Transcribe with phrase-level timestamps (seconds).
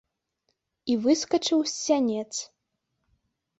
[0.93, 2.27] І выскачыў з сянец.